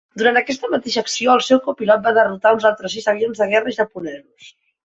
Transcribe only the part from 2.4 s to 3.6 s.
uns altres sis avions de